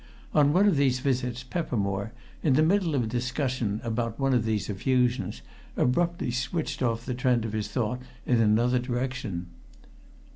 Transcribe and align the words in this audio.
On 0.33 0.51
one 0.51 0.67
of 0.67 0.77
these 0.77 0.97
visits 0.97 1.43
Peppermore, 1.43 2.11
in 2.41 2.53
the 2.55 2.63
middle 2.63 2.95
of 2.95 3.03
a 3.03 3.05
discussion 3.05 3.79
about 3.83 4.19
one 4.19 4.33
of 4.33 4.45
these 4.45 4.67
effusions, 4.67 5.43
abruptly 5.77 6.31
switched 6.31 6.81
off 6.81 7.05
the 7.05 7.13
trend 7.13 7.45
of 7.45 7.53
his 7.53 7.67
thought 7.67 7.99
in 8.25 8.41
another 8.41 8.79
direction. 8.79 9.45